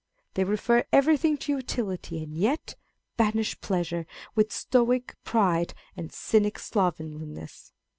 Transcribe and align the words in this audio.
They 0.33 0.43
refer 0.45 0.83
everything 0.91 1.37
to 1.37 1.51
utility, 1.51 2.23
and 2.23 2.35
yet 2.35 2.73
banish 3.17 3.61
pleasure 3.61 4.07
with 4.33 4.51
stoic 4.51 5.15
pride 5.23 5.75
and 5.95 6.11
cynic 6.11 6.57
slovenliness. 6.57 7.71